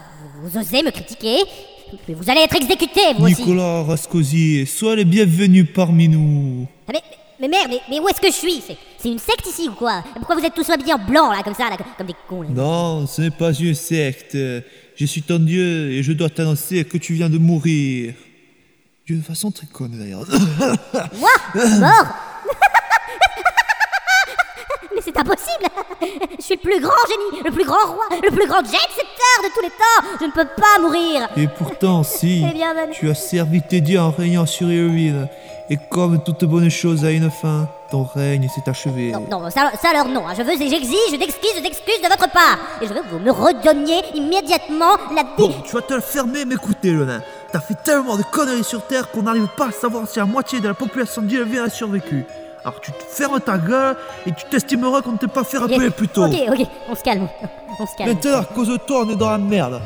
[0.42, 1.38] vous, vous osez me critiquer
[2.08, 6.66] Mais vous allez être exécuté vous aussi Nicolas Rascosi, sois le bienvenu parmi nous.
[6.88, 7.02] Ah, mais,
[7.40, 8.62] mais merde, mais, mais où est-ce que je suis?
[8.98, 10.02] C'est une secte ici ou quoi?
[10.14, 12.48] Pourquoi vous êtes tous habillés en blanc là comme ça, là, comme- des cons là?
[12.50, 14.32] Non, ce n'est pas une secte.
[14.34, 18.14] Je suis ton dieu et je dois t'annoncer que tu viens de mourir.
[19.06, 20.24] D'une façon très conne d'ailleurs.
[21.18, 21.30] Moi?
[21.80, 22.06] Mort?
[24.94, 25.66] Mais c'est impossible
[26.38, 29.11] Je suis le plus grand génie, le plus grand roi, le plus grand jet-setter
[29.42, 32.90] de tous les temps Je ne peux pas mourir Et pourtant, si, Eh bien, ben-
[32.90, 35.28] tu as servi tes dieux en régnant sur Héroïne.
[35.70, 39.12] Et comme toute bonne chose a une fin, ton règne s'est achevé.
[39.12, 40.32] Non, non, ça, ça alors non, hein.
[40.36, 44.02] je veux, j'exige d'excuses, d'excuses de votre part Et je veux que vous me redonniez
[44.14, 47.22] immédiatement la Bon, tu vas te le fermer, m'écouter, le nain.
[47.52, 50.60] T'as fait tellement de conneries sur Terre qu'on n'arrive pas à savoir si la moitié
[50.60, 52.24] de la population d'Yelvie a survécu.
[52.64, 53.96] Alors tu te fermes ta gueule
[54.26, 56.26] et tu t'estimeras qu'on ne t'ait pas fait rappeler plus tôt.
[56.26, 57.28] Ok, ok, on se calme,
[57.80, 58.10] on se calme.
[58.10, 59.80] Maintenant, à cause de toi, on est dans la merde.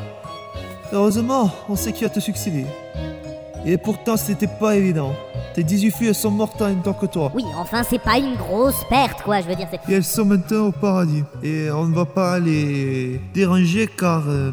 [0.93, 2.65] Heureusement, on sait qui va te succéder.
[3.65, 5.13] Et pourtant, c'était pas évident.
[5.53, 7.31] Tes 18 filles sont mortes en même temps que toi.
[7.33, 9.67] Oui, enfin, c'est pas une grosse perte, quoi, je veux dire.
[9.89, 11.23] Et elles sont maintenant au paradis.
[11.43, 14.23] Et on ne va pas les déranger car...
[14.29, 14.51] euh,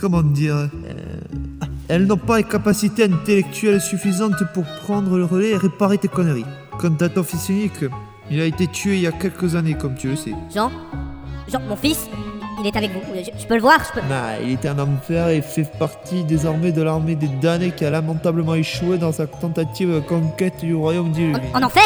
[0.00, 0.68] comment dire euh,
[1.88, 6.44] Elles n'ont pas les capacités intellectuelles suffisantes pour prendre le relais et réparer tes conneries.
[6.80, 7.84] Quant à ton fils unique,
[8.30, 10.32] il a été tué il y a quelques années, comme tu le sais.
[10.54, 10.70] Jean
[11.50, 12.08] Jean, mon fils
[12.60, 14.06] Il est avec vous, je, je peux le voir je peux...
[14.08, 17.90] Nah, il était un enfer et fait partie désormais de l'armée des damnés qui a
[17.90, 21.40] lamentablement échoué dans sa tentative de conquête du royaume d'Illumin.
[21.54, 21.84] En enfer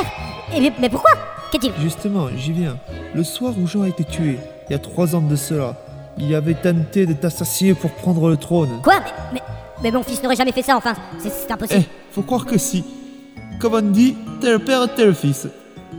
[0.56, 1.10] Et mais, mais pourquoi
[1.52, 2.76] Qu'est-il Justement, j'y viens.
[3.14, 5.74] Le soir où Jean a été tué, il y a trois ans de cela,
[6.18, 8.80] il avait tenté de t'assassiner pour prendre le trône.
[8.82, 9.42] Quoi mais, mais,
[9.82, 11.84] mais mon fils n'aurait jamais fait ça, enfin, c'est c'est Eh, impossible.
[12.12, 12.84] faut croire que si.
[13.60, 15.46] Comme on dit, tel père, tel fils.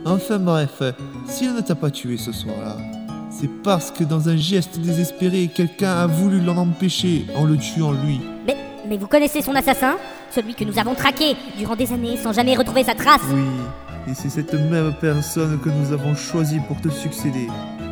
[0.04, 0.82] Enfin bref,
[1.26, 2.76] s'il ne t'a pas tué ce soir-là,
[3.30, 7.92] c'est parce que dans un geste désespéré, quelqu'un a voulu l'en empêcher en le tuant
[7.92, 8.20] lui.
[8.48, 8.56] Mais,
[8.88, 9.94] mais vous connaissez son assassin?
[10.32, 13.20] Celui que nous avons traqué durant des années sans jamais retrouver sa trace.
[13.32, 13.44] Oui,
[14.08, 17.46] et c'est cette même personne que nous avons choisie pour te succéder.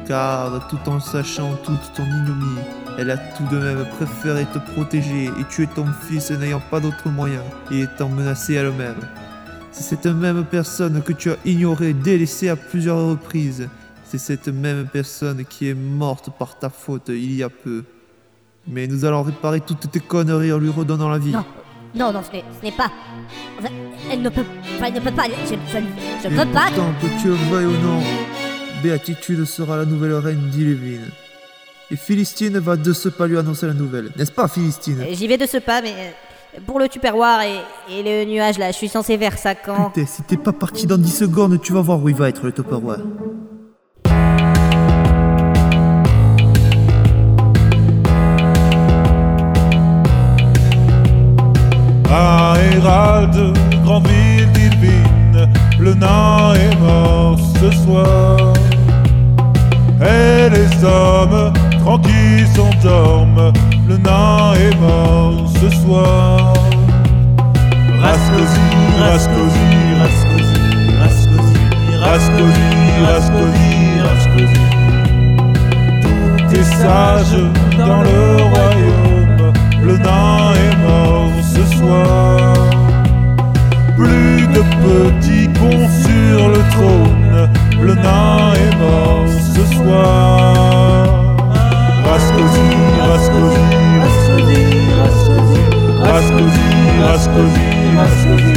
[0.09, 2.59] Car tout en sachant toute ton ignomie,
[2.99, 7.09] elle a tout de même préféré te protéger et tuer ton fils n'ayant pas d'autre
[7.09, 8.97] moyen et étant menacée elle-même.
[9.81, 13.67] C'est cette même personne que tu as ignorée, délaissée à plusieurs reprises.
[14.05, 17.85] C'est cette même personne qui est morte par ta faute il y a peu.
[18.69, 21.31] Mais nous allons réparer toutes tes conneries en lui redonnant la vie.
[21.33, 21.45] Non,
[21.95, 22.91] non, non, ce n'est pas.
[23.59, 23.71] Enfin,
[24.13, 24.45] elle ne peut,
[24.77, 25.25] enfin, elle ne peut pas.
[25.47, 25.79] Je, je,
[26.23, 26.67] je Et peux pas.
[26.67, 28.03] pourtant, que tu le veuilles ou non,
[28.83, 31.09] Béatitude sera la nouvelle reine d'Illeville.
[31.91, 34.11] Et Philistine va de ce pas lui annoncer la nouvelle.
[34.17, 35.01] N'est-ce pas, Philistine?
[35.01, 36.11] Euh, J'y vais de ce pas, mais euh,
[36.67, 39.91] pour le tupperware et, et le nuage là, je suis censé faire ça quand?
[39.91, 42.45] Putain, si t'es pas parti dans 10 secondes, tu vas voir où il va être
[42.45, 43.01] le Tupperware.
[52.13, 58.53] À Hérald, grande ville d'Ilvine, le nain est mort ce soir.
[60.01, 63.53] Et les hommes tranquilles s'endorment,
[63.91, 66.55] le nain est mort ce soir.
[68.05, 68.69] Rascosi,
[69.05, 70.61] rascosi, rascosi,
[71.03, 71.63] rascosi,
[72.05, 72.69] rascosi,
[73.09, 73.73] rascosi,
[74.09, 74.67] rascosi.
[76.03, 77.37] Tout est sage
[77.79, 78.21] dans le
[78.53, 82.55] royaume, le nain est mort ce soir.
[83.97, 87.51] Plus de petits cons sur le trône,
[87.83, 91.10] le nain est mort ce soir.
[97.31, 97.61] Rascosi,
[97.97, 98.55] rascosi.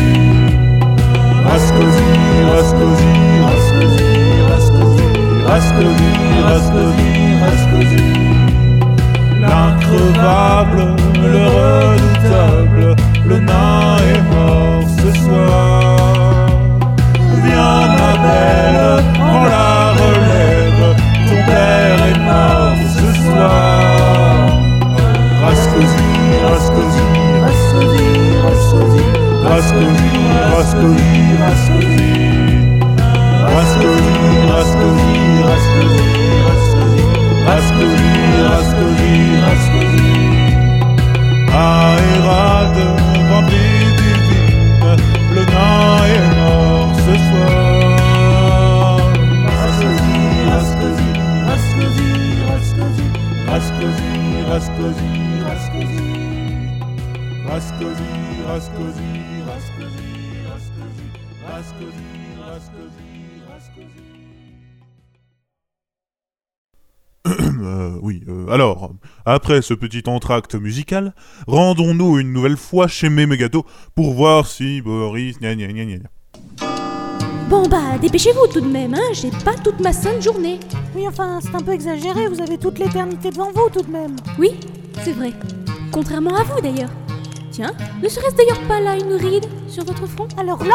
[1.43, 2.03] Rascosi,
[2.49, 3.12] rascosi,
[3.43, 4.07] rascosi,
[4.49, 5.05] rascosi,
[5.45, 6.09] rascosi,
[6.41, 7.12] rascosi,
[61.54, 62.10] rascosi,
[62.48, 63.94] rascosi.
[67.63, 68.92] Euh, oui, euh, alors,
[69.26, 71.13] après ce petit entracte musical,
[71.48, 75.39] rendons-nous une nouvelle fois chez Mémégato pour voir si Boris...
[75.39, 76.10] Gna gna gna gna gna.
[77.50, 80.60] Bon bah, dépêchez-vous tout de même, hein, j'ai pas toute ma sainte journée.
[80.94, 84.18] Oui, enfin, c'est un peu exagéré, vous avez toute l'éternité devant vous tout de même.
[84.38, 84.60] Oui,
[85.04, 85.32] c'est vrai.
[85.92, 86.89] Contrairement à vous d'ailleurs.
[87.54, 90.28] Tiens, ne serait-ce d'ailleurs pas là une ride sur votre front?
[90.39, 90.74] Alors là,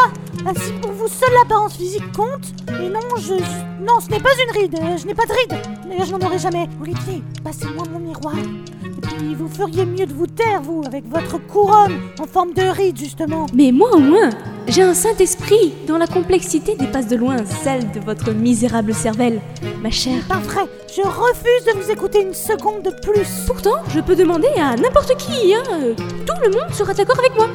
[0.55, 3.35] si pour vous seule l'apparence physique compte, et non, je.
[3.35, 5.61] je- non, ce n'est pas une ride, euh, je n'ai pas de ride.
[5.88, 6.69] D'ailleurs, je n'en aurai jamais.
[6.81, 8.35] Olivier, passez-moi mon miroir.
[9.18, 12.96] Puis, vous feriez mieux de vous taire, vous, avec votre couronne en forme de ride,
[12.96, 13.46] justement.
[13.52, 14.31] Mais moi au moins,
[14.68, 19.40] j'ai un Saint-Esprit dont la complexité dépasse de loin celle de votre misérable cervelle,
[19.83, 20.22] ma chère.
[20.28, 20.62] Pas vrai,
[20.94, 23.26] je refuse de vous écouter une seconde de plus.
[23.46, 25.62] Pourtant, je peux demander à n'importe qui, hein.
[25.98, 27.48] Tout le monde sera d'accord avec moi.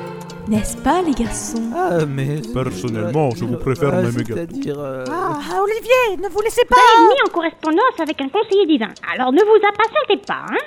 [0.49, 1.63] N'est-ce pas, les garçons?
[1.73, 2.41] Ah, mais.
[2.53, 4.33] Personnellement, je vous préfère Ah, Mémégato.
[4.35, 4.75] C'est-à-dire.
[4.77, 6.75] euh, Ah, Olivier, ne vous laissez pas.
[6.99, 8.89] mis en correspondance avec un conseiller divin.
[9.15, 10.57] Alors ne vous impatientez pas, hein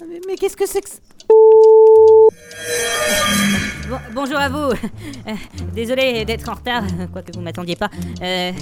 [0.00, 0.88] Mais, mais qu'est-ce que c'est que.
[3.88, 4.56] Bon- bonjour à vous.
[4.70, 5.32] Euh,
[5.74, 6.82] Désolé d'être en retard,
[7.12, 7.88] quoique vous m'attendiez pas.
[8.22, 8.52] Euh,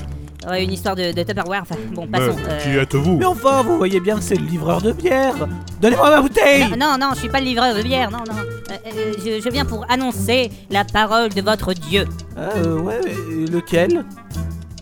[0.49, 1.63] ouais, une histoire de, de Tupperware.
[1.63, 2.37] Enfin, bon, Mais passons.
[2.63, 3.19] qui euh, êtes-vous?
[3.19, 5.35] Mais enfin, vous voyez bien que c'est le livreur de bière.
[5.81, 6.69] Donnez-moi ma bouteille.
[6.71, 8.39] Non, non, non, je suis pas le livreur de bière, non, non.
[8.71, 12.05] Euh, euh, je, je viens pour annoncer la parole de votre Dieu.
[12.37, 14.05] Ah, euh, ouais, mais lequel?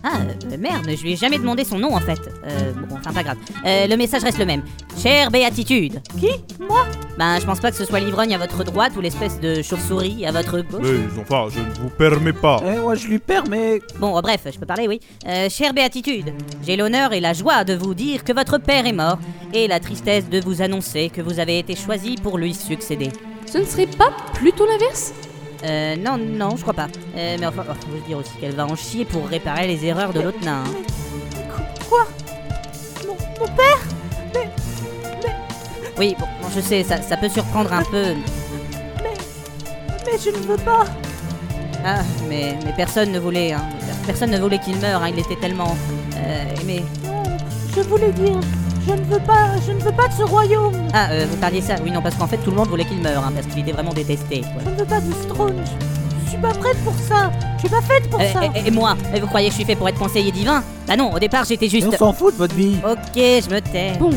[0.07, 2.19] Ah, euh, merde, je lui ai jamais demandé son nom en fait.
[2.45, 3.37] Euh, bon, enfin, pas grave.
[3.65, 4.61] Euh, le message reste le même.
[5.01, 5.99] Chère béatitude.
[6.19, 6.29] Qui?
[6.59, 6.85] Moi?
[7.17, 10.23] Ben, je pense pas que ce soit l'ivrogne à votre droite ou l'espèce de chauve-souris
[10.27, 10.85] à votre gauche.
[10.85, 12.61] Mais enfin, je ne vous permets pas.
[12.63, 13.81] Eh, moi, je lui permets.
[13.97, 14.99] Bon, euh, bref, je peux parler, oui.
[15.27, 16.31] Euh, chère Béatitude,
[16.63, 19.17] j'ai l'honneur et la joie de vous dire que votre père est mort
[19.53, 23.09] et la tristesse de vous annoncer que vous avez été choisi pour lui succéder.
[23.47, 25.13] Ce ne serait pas plutôt l'inverse?
[25.63, 26.87] Euh, non, non, je crois pas.
[27.17, 29.85] Euh, mais enfin, oh, faut se dire aussi qu'elle va en chier pour réparer les
[29.85, 30.63] erreurs de l'autre nain.
[30.65, 31.63] hein.
[31.89, 32.05] Quoi?
[33.07, 33.79] Mon, mon père?
[34.33, 34.49] Mais.
[35.23, 35.33] Mais.
[35.97, 38.13] Oui, bon, bon, je sais, ça, ça peut surprendre un peu.
[39.03, 40.85] Mais je ne veux pas.
[41.83, 43.63] Ah, mais, mais personne ne voulait, hein.
[44.05, 45.09] Personne ne voulait qu'il meure, hein.
[45.09, 45.75] il était tellement
[46.17, 46.83] euh, aimé.
[47.05, 47.23] Non,
[47.75, 48.39] je voulais dire,
[48.87, 50.73] je ne veux pas, je ne veux pas de ce royaume.
[50.93, 53.01] Ah, euh, vous parliez ça Oui, non, parce qu'en fait, tout le monde voulait qu'il
[53.01, 54.41] meure, hein, parce qu'il était vraiment détesté.
[54.41, 54.61] quoi.
[54.65, 55.67] Je ne veux pas de Strange.
[56.25, 57.31] Je suis pas prête pour ça.
[57.55, 58.41] Je suis pas faite pour Euh, ça.
[58.55, 60.63] et, et moi Et Vous croyez que je suis fait pour être conseiller divin?
[60.87, 61.87] Bah non, au départ, j'étais juste...
[61.93, 62.77] On s'en fout de votre vie.
[62.83, 63.93] Ok, je me tais.
[63.99, 64.09] Bon,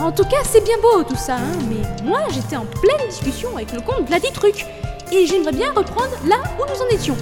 [0.00, 3.48] en tout cas, c'est bien beau tout ça, hein, mais moi j'étais en pleine discussion
[3.56, 4.66] avec le comte Vladitruc,
[5.12, 7.16] et j'aimerais bien reprendre là où nous en étions.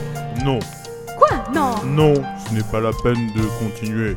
[0.44, 0.58] Non,
[1.18, 1.44] Quoi?
[1.54, 2.14] Non non,
[2.48, 4.16] ce n'est pas la peine de continuer.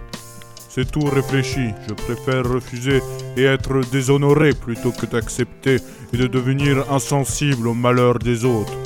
[0.78, 1.70] C'est tout réfléchi.
[1.88, 3.02] Je préfère refuser
[3.36, 5.78] et être déshonoré plutôt que d'accepter
[6.13, 8.78] et de devenir insensible au malheur des autres.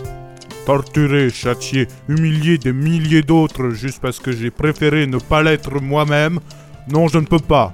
[0.66, 6.40] Torturer, châtier, humilier des milliers d'autres juste parce que j'ai préféré ne pas l'être moi-même,
[6.88, 7.74] non, je ne peux pas.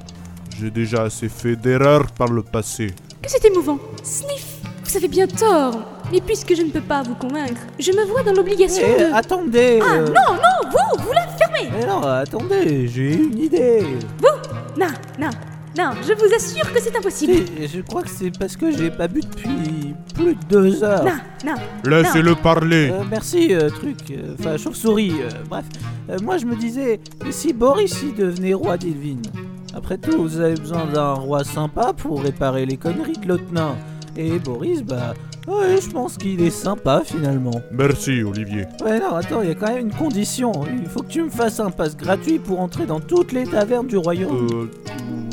[0.59, 2.87] J'ai déjà assez fait d'erreurs par le passé.
[3.21, 3.77] Que c'est émouvant.
[4.01, 4.47] Sniff
[4.83, 5.77] Vous avez bien tort.
[6.11, 9.13] Mais puisque je ne peux pas vous convaincre, je me vois dans l'obligation Eh, de...
[9.13, 9.79] attendez.
[9.83, 13.81] Ah euh, non, non, vous, vous la fermez eh non, attendez, j'ai une idée.
[14.19, 14.87] Vous Non,
[15.19, 15.29] non,
[15.77, 17.33] non, je vous assure que c'est impossible.
[17.59, 21.03] Et je crois que c'est parce que j'ai pas bu depuis plus de deux heures.
[21.05, 21.55] Non, non,
[21.89, 22.89] Laissez-le parler.
[22.91, 23.97] Euh, merci, euh, truc.
[24.11, 25.13] euh, Enfin, chauve-souris.
[25.21, 25.65] euh, bref.
[26.09, 29.21] Euh, moi, je me disais, si Boris y devenait roi d'Ilvin
[29.75, 33.75] Après tout, vous avez besoin d'un roi sympa pour réparer les conneries de l'autre nain.
[34.15, 35.13] Et Boris, bah,
[35.47, 37.61] ouais, je pense qu'il est sympa finalement.
[37.71, 38.65] Merci, Olivier.
[38.83, 40.51] Ouais, non, attends, il y a quand même une condition.
[40.81, 43.87] Il faut que tu me fasses un pass gratuit pour entrer dans toutes les tavernes
[43.87, 44.47] du royaume.
[44.51, 44.65] Euh,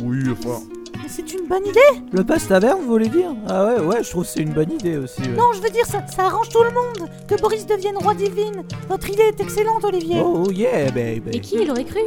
[0.04, 0.60] oui, enfin.
[1.02, 2.00] Mais C'est une bonne idée.
[2.12, 3.30] Le pass taverne, vous voulez dire?
[3.48, 5.20] Ah ouais, ouais, je trouve que c'est une bonne idée aussi.
[5.20, 5.28] ouais.
[5.36, 7.10] Non, je veux dire, ça, ça arrange tout le monde.
[7.28, 8.62] Que Boris devienne roi divine.
[8.88, 10.20] Votre idée est excellente, Olivier.
[10.24, 11.40] Oh yeah, Et baby.
[11.40, 11.98] qui l'aurait cru?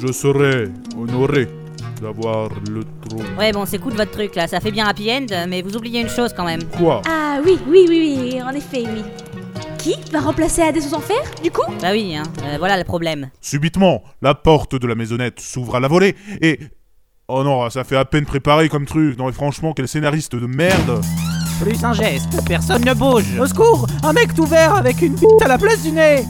[0.00, 0.68] Je serais
[0.98, 1.48] honoré
[2.00, 3.26] d'avoir le trône.
[3.38, 6.00] Ouais, bon, c'est cool votre truc là, ça fait bien happy end, mais vous oubliez
[6.00, 6.64] une chose quand même.
[6.76, 7.02] Quoi?
[7.08, 9.02] Ah oui, oui, oui, oui, en effet, oui.
[9.78, 11.70] Qui va remplacer Hadès aux enfers, du coup?
[11.80, 13.30] Bah oui, hein, euh, voilà le problème.
[13.40, 16.58] Subitement, la porte de la maisonnette s'ouvre à la volée et...
[17.30, 19.18] Oh non, ça fait à peine préparé comme truc.
[19.18, 21.02] Non mais franchement, quel scénariste de merde
[21.60, 23.38] Plus un geste, personne ne bouge.
[23.38, 26.24] Au secours, un mec tout vert avec une bite à la place du nez.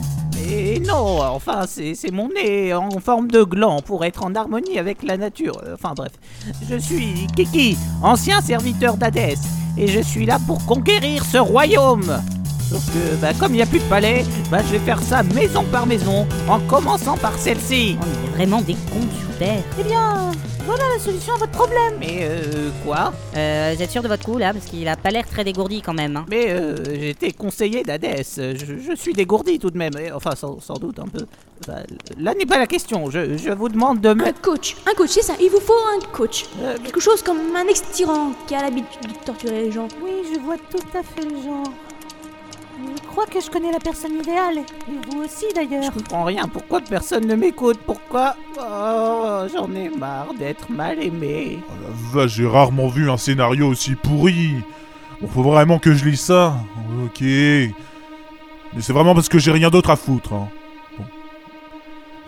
[0.49, 5.03] Mais non, enfin, c'est mon nez en forme de gland pour être en harmonie avec
[5.03, 5.61] la nature.
[5.65, 6.11] Euh, Enfin bref,
[6.69, 9.37] je suis Kiki, ancien serviteur d'Hadès,
[9.77, 12.19] et je suis là pour conquérir ce royaume.
[12.69, 15.23] Sauf que, bah, comme il n'y a plus de palais, bah, je vais faire ça
[15.23, 17.97] maison par maison, en commençant par celle-ci.
[17.99, 19.63] On est vraiment des cons sur Terre.
[19.79, 20.31] Eh bien,
[20.65, 21.93] voilà la solution à votre problème.
[21.99, 23.13] Mais euh, quoi?
[23.35, 24.53] Euh, vous êtes sûr de votre coup là?
[24.53, 26.17] Parce qu'il a pas l'air très dégourdi quand même.
[26.17, 26.25] Hein.
[26.29, 30.59] Mais euh, j'étais conseiller d'Hadès, je, je suis dégourdi tout de même, Et, enfin sans,
[30.59, 31.25] sans doute un peu.
[31.61, 31.79] Enfin,
[32.17, 34.25] là n'est pas la question, je, je vous demande de me...
[34.27, 36.45] Un coach, un coach, c'est ça, il vous faut un coach.
[36.61, 39.87] Euh, Quelque chose comme un ex-tyran qui a l'habitude de torturer les gens.
[40.01, 41.67] Oui, je vois tout à fait le genre.
[43.09, 44.59] Je crois que je connais la personne idéale.
[44.59, 45.81] Et vous aussi, d'ailleurs.
[45.81, 47.79] Je comprends rien, pourquoi personne ne m'écoute?
[47.83, 48.35] Pourquoi?
[48.55, 51.57] Oh, j'en ai marre d'être mal aimé.
[51.67, 51.89] Oh la
[52.21, 54.53] vache, j'ai rarement vu un scénario aussi pourri.
[55.19, 56.53] Bon, faut vraiment que je lise ça.
[57.03, 57.21] Ok.
[57.21, 57.71] Mais
[58.79, 60.33] c'est vraiment parce que j'ai rien d'autre à foutre.
[60.33, 60.47] Hein.
[60.99, 61.05] Bon.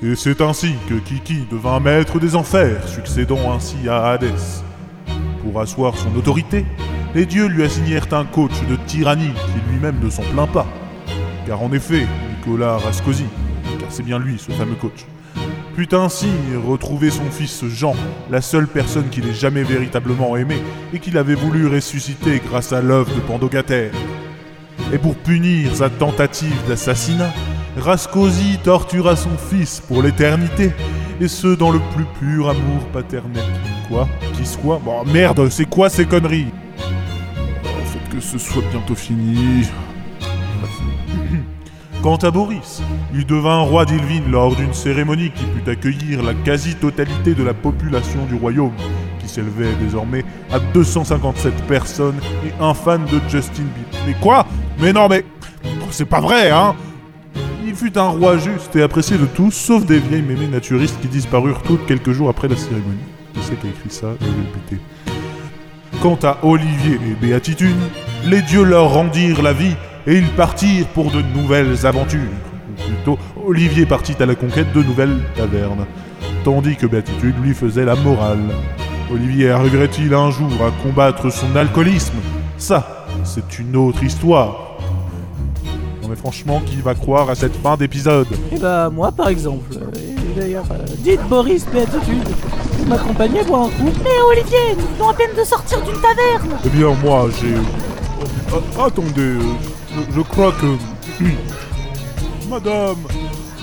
[0.01, 4.63] Et c'est ainsi que Kiki devint maître des enfers, succédant ainsi à Hadès.
[5.43, 6.65] Pour asseoir son autorité,
[7.13, 10.67] les dieux lui assignèrent un coach de tyrannie qui lui-même ne s'en plaint pas.
[11.45, 13.25] Car en effet, Nicolas Rascosi,
[13.79, 15.05] car c'est bien lui ce fameux coach,
[15.75, 16.29] put ainsi
[16.65, 17.95] retrouver son fils Jean,
[18.29, 20.55] la seule personne qu'il ait jamais véritablement aimé
[20.93, 23.91] et qu'il avait voulu ressusciter grâce à l'œuvre de Pandogater.
[24.93, 27.31] Et pour punir sa tentative d'assassinat,
[27.77, 30.71] Rascosi tortura son fils pour l'éternité,
[31.21, 33.43] et ce dans le plus pur amour paternel.
[33.87, 34.09] Quoi?
[34.33, 36.51] Qui soit Bon merde, c'est quoi ces conneries?
[38.11, 39.67] Que ce soit bientôt fini.
[42.01, 42.81] Quant à Boris,
[43.13, 48.25] il devint roi d'Ilvin lors d'une cérémonie qui put accueillir la quasi-totalité de la population
[48.25, 48.73] du royaume,
[49.19, 54.05] qui s'élevait désormais à 257 personnes et un fan de Justin Bieber.
[54.07, 54.45] Mais quoi?
[54.79, 55.23] Mais non mais...
[55.91, 56.73] C'est pas vrai, hein
[57.65, 61.07] Il fut un roi juste et apprécié de tous, sauf des vieilles mémés naturistes qui
[61.07, 62.97] disparurent toutes quelques jours après la cérémonie.
[63.33, 64.07] Qui c'est qui a écrit ça?
[64.19, 64.81] Je vais.
[66.01, 67.77] Quant à Olivier et Béatitude,
[68.25, 69.75] les dieux leur rendirent la vie
[70.07, 72.19] et ils partirent pour de nouvelles aventures.
[72.71, 75.85] Ou plutôt, Olivier partit à la conquête de nouvelles tavernes,
[76.43, 78.49] tandis que Béatitude lui faisait la morale.
[79.13, 82.17] Olivier arriverait-il un jour à combattre son alcoolisme
[82.57, 84.77] Ça, c'est une autre histoire.
[86.09, 88.27] Mais franchement, qui va croire à cette fin d'épisode?
[88.51, 89.69] Et bah moi par exemple,
[90.35, 90.65] d'ailleurs.
[90.71, 92.27] Euh, dites Boris, Béatitude,
[92.77, 96.57] vous m'accompagnez boire un coup Mais Olivier, nous venons à peine de sortir d'une taverne
[96.65, 97.55] Eh bien, moi, j'ai.
[98.77, 99.39] Ah, attendez, euh,
[99.95, 101.23] je, je crois que.
[102.49, 102.97] Madame,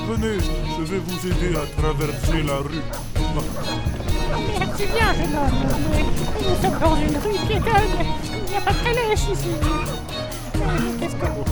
[0.08, 0.38] venez,
[0.78, 2.82] je vais vous aider à traverser la rue.
[4.58, 5.58] Merci bien, jeune homme,
[5.92, 6.04] mais
[6.48, 8.06] nous sommes dans une rue piétonne.
[8.46, 9.48] Il n'y a pas de calèche ici.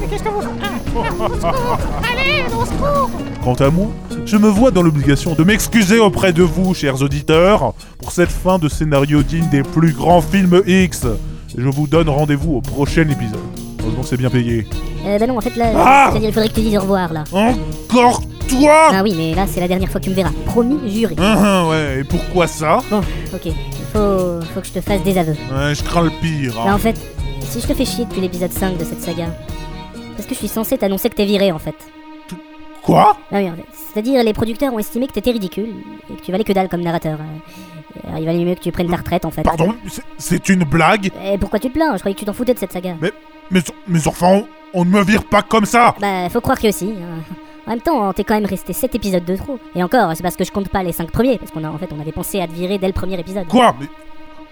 [0.01, 0.41] Mais qu'est-ce que, vous...
[0.63, 3.11] Ah, ah, au secours Allez, au secours
[3.43, 3.89] Quant à moi,
[4.25, 8.59] je me vois dans l'obligation de m'excuser auprès de vous, chers auditeurs, pour cette fin
[8.59, 11.05] de scénario digne des plus grands films X.
[11.57, 13.39] Et je vous donne rendez-vous au prochain épisode.
[13.81, 14.67] Heureusement que c'est bien payé.
[15.07, 17.13] Euh, bah non, en fait, là, Ah c'est-à-dire, il faudrait que tu dises au revoir,
[17.13, 17.25] là.
[17.33, 20.31] Encore toi Ah oui, mais là, c'est la dernière fois que tu me verras.
[20.47, 21.15] Promis, juré.
[21.19, 23.01] Hein, hein, ouais, et pourquoi ça Bon,
[23.33, 23.53] ok.
[23.93, 25.37] Faut, faut que je te fasse des aveux.
[25.53, 26.53] Ouais, je crains le pire.
[26.61, 26.65] hein.
[26.67, 26.97] Bah, en fait,
[27.49, 29.27] si je te fais chier depuis l'épisode 5 de cette saga,
[30.17, 31.75] parce que je suis censé t'annoncer que t'es viré, en fait.
[32.83, 33.17] Quoi?
[33.33, 33.65] Ah oui, en fait.
[33.73, 35.71] C'est-à-dire, les producteurs ont estimé que t'étais ridicule
[36.11, 37.19] et que tu valais que dalle comme narrateur.
[37.21, 39.43] Euh, alors, il valait mieux que tu prennes ta retraite, en fait?
[39.43, 39.75] Pardon
[40.19, 41.11] c'est- une blague?
[41.25, 41.95] Et pourquoi tu te plains?
[41.95, 42.95] Je croyais que tu t'en foutais de cette saga.
[43.01, 43.11] Mais,
[43.51, 46.91] mais, mais enfin, on, ne me vire pas comme ça Bah, faut croire que si.
[46.91, 47.23] hein.
[47.67, 49.59] En même temps, t'es quand même resté 7 épisodes de trop.
[49.75, 51.79] Et encore, c'est parce que je compte pas les 5 premiers, parce qu'on a en
[51.79, 53.49] fait on avait pensé à te virer dès le premier épisode.
[53.49, 53.75] Quoi?
[53.81, 53.87] Mais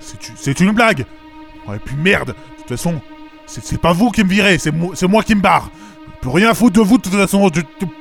[0.01, 1.07] c'est une- c'est une blague
[1.69, 2.35] Ouais, et puis merde De
[2.67, 2.95] toute façon,
[3.47, 5.71] c'est pas vous qui me virez, c'est moi, qui me barre
[6.21, 7.51] Plus rien à foutre de vous, de toute façon,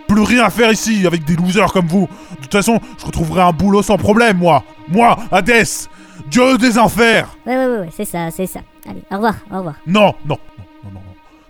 [0.08, 3.41] plus rien à faire ici avec des losers comme vous De toute façon, je retrouverai
[3.41, 5.88] un boulot sans problème, moi Moi, Hadès
[6.27, 8.62] Dieu des enfers Ouais, ouais, ouais, ouais, c'est ça, c'est ça.
[8.89, 9.75] Allez, au revoir, au revoir.
[9.88, 11.01] Non, non, non, non, non,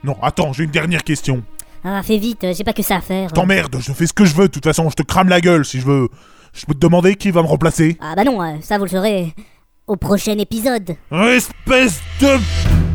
[0.03, 1.43] non, attends, j'ai une dernière question.
[1.83, 3.31] Ah, fais vite, j'ai pas que ça à faire.
[3.31, 5.65] T'emmerdes, je fais ce que je veux, de toute façon, je te crame la gueule
[5.65, 6.09] si je veux.
[6.53, 8.89] Je peux te demander qui va me remplacer Ah bah non, euh, ça vous le
[8.89, 9.33] saurez
[9.87, 10.95] au prochain épisode.
[11.11, 12.92] Espèce de...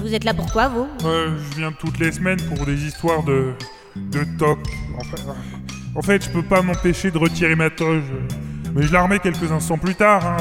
[0.00, 3.52] Vous êtes là pourquoi, vous Euh, je viens toutes les semaines pour des histoires de.
[3.96, 4.58] de toc.
[4.98, 5.34] Enfin,
[5.94, 8.04] en fait, je peux pas m'empêcher de retirer ma toge.
[8.74, 10.24] Mais je la remets quelques instants plus tard.
[10.26, 10.36] hein.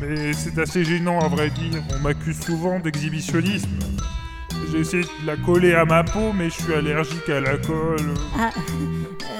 [0.00, 1.82] Mais c'est assez gênant à vrai dire.
[1.94, 3.68] On m'accuse souvent d'exhibitionnisme.
[4.72, 8.14] J'ai essayé de la coller à ma peau, mais je suis allergique à la colle.
[8.38, 8.50] Ah,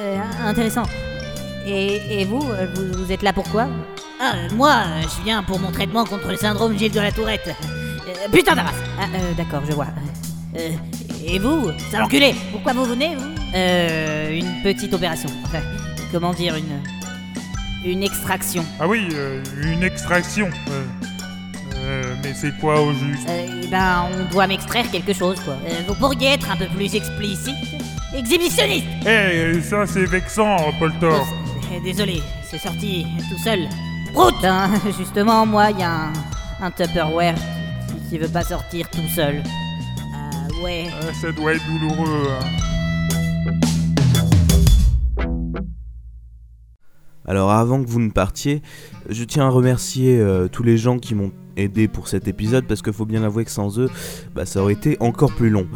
[0.00, 0.82] euh, intéressant.
[1.66, 3.68] Et, et vous, euh, vous, vous êtes là pourquoi
[4.20, 7.54] Ah, euh, moi, je viens pour mon traitement contre le syndrome Gilles de la Tourette.
[8.08, 9.86] Euh, putain race Ah, euh, d'accord, je vois.
[10.56, 10.70] Euh,
[11.26, 13.24] Et vous Sale enculé Pourquoi vous venez, vous?
[13.54, 15.28] Euh, une petite opération.
[15.44, 15.60] Enfin,
[16.12, 16.82] comment dire, une...
[17.90, 18.64] Une extraction.
[18.78, 20.48] Ah oui, euh, une extraction.
[20.70, 20.84] euh.
[21.76, 23.26] Euh, mais c'est quoi au juste?
[23.28, 25.54] Euh, eh ben, on doit m'extraire quelque chose, quoi.
[25.66, 27.54] Euh, Vous pourriez être un peu plus explicite
[28.14, 31.26] Exhibitionniste Eh, ça c'est vexant, Poltor.
[31.72, 33.60] Euh, Désolé, c'est sorti tout seul.
[34.12, 36.12] Prout Ben, Justement, moi, il y a un,
[36.60, 37.34] un Tupperware
[38.10, 39.42] qui, veut pas sortir tout seul.
[40.12, 40.86] Ah ouais.
[41.00, 42.28] Ah, ça doit être douloureux.
[42.28, 42.70] hein.
[47.26, 48.60] Alors avant que vous ne partiez,
[49.08, 52.82] je tiens à remercier euh, tous les gens qui m'ont aidé pour cet épisode parce
[52.82, 53.88] qu'il faut bien avouer que sans eux,
[54.34, 55.68] bah, ça aurait été encore plus long.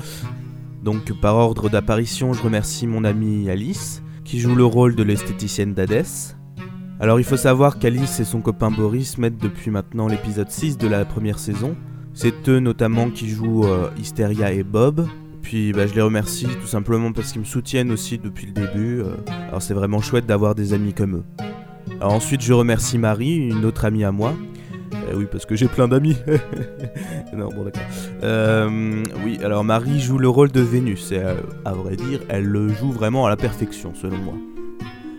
[0.83, 5.75] Donc par ordre d'apparition, je remercie mon amie Alice qui joue le rôle de l'esthéticienne
[5.75, 6.37] d'Hadès.
[6.99, 10.89] Alors il faut savoir qu'Alice et son copain Boris mettent depuis maintenant l'épisode 6 de
[10.89, 11.77] la première saison.
[12.15, 15.07] C'est eux notamment qui jouent euh, Hysteria et Bob.
[15.43, 19.01] Puis bah, je les remercie tout simplement parce qu'ils me soutiennent aussi depuis le début.
[19.01, 19.17] euh.
[19.49, 21.25] alors c'est vraiment chouette d'avoir des amis comme eux.
[22.01, 24.33] Alors ensuite je remercie Marie, une autre amie à moi.
[24.95, 26.17] Euh, oui parce que j'ai plein d'amis.
[27.37, 27.83] non bon d'accord.
[29.25, 31.21] Oui alors Marie joue le rôle de Vénus et
[31.65, 34.35] à vrai dire elle le joue vraiment à la perfection selon moi.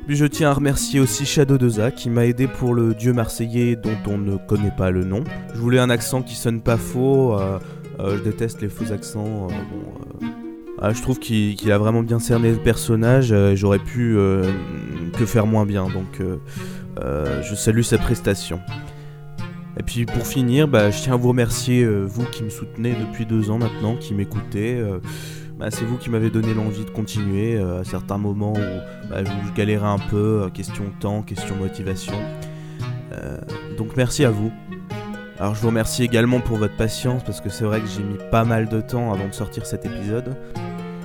[0.07, 3.75] Puis je tiens à remercier aussi Shadow Deza qui m'a aidé pour le dieu marseillais
[3.75, 5.23] dont on ne connaît pas le nom.
[5.53, 7.33] Je voulais un accent qui sonne pas faux.
[7.39, 7.57] euh,
[7.99, 9.47] euh, je déteste les faux accents.
[9.49, 10.25] euh,
[10.79, 13.33] ah, je trouve qu'il a vraiment bien cerné le personnage.
[13.55, 14.15] J'aurais pu
[15.17, 15.87] que faire moins bien.
[15.87, 16.21] Donc
[16.99, 18.59] je salue sa prestation.
[19.77, 23.25] Et puis pour finir, bah, je tiens à vous remercier, vous qui me soutenez depuis
[23.25, 24.83] deux ans maintenant, qui m'écoutez.
[25.57, 29.23] Bah, c'est vous qui m'avez donné l'envie de continuer euh, à certains moments où bah,
[29.23, 32.15] je galérais un peu, euh, question temps, question motivation.
[33.13, 33.37] Euh,
[33.77, 34.51] donc merci à vous.
[35.39, 38.17] Alors je vous remercie également pour votre patience parce que c'est vrai que j'ai mis
[38.31, 40.35] pas mal de temps avant de sortir cet épisode.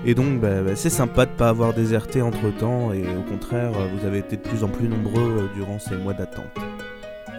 [0.05, 3.71] Et donc bah, bah, c'est sympa de pas avoir déserté entre temps et au contraire
[3.95, 6.57] vous avez été de plus en plus nombreux durant ces mois d'attente.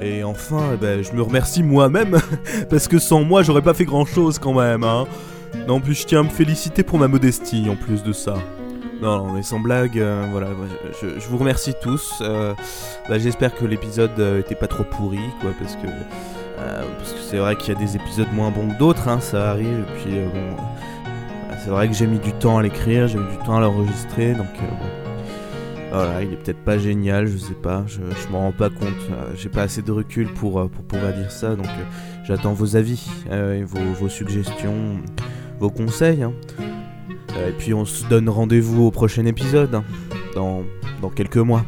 [0.01, 2.17] Et enfin, je me remercie moi-même
[2.69, 4.83] parce que sans moi j'aurais pas fait grand chose quand même.
[4.83, 5.05] Hein.
[5.67, 8.35] Non, plus je tiens à me féliciter pour ma modestie en plus de ça.
[9.01, 10.49] Non, non, mais sans blague, euh, voilà,
[11.01, 12.19] je, vous remercie tous.
[12.21, 12.53] euh,
[13.09, 16.83] bah, J'espère que l'épisode euh, était pas trop pourri, quoi, parce que euh,
[17.27, 19.79] c'est vrai qu'il y a des épisodes moins bons que d'autres, hein, ça arrive.
[19.79, 20.55] Et puis bon,
[21.63, 24.33] c'est vrai que j'ai mis du temps à l'écrire, j'ai mis du temps à l'enregistrer,
[24.33, 24.87] donc bon.
[25.91, 28.95] Voilà, il est peut-être pas génial, je sais pas, je, je m'en rends pas compte,
[29.35, 31.65] j'ai pas assez de recul pour, pour pouvoir dire ça, donc
[32.23, 35.01] j'attends vos avis, et vos suggestions,
[35.61, 36.23] vos conseils.
[36.23, 36.33] hein.
[37.37, 39.83] Euh, et puis on se donne rendez-vous au prochain épisode, hein,
[40.35, 40.63] dans,
[41.01, 41.63] dans quelques mois.